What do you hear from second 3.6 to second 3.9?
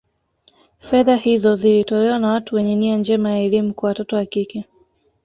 kwa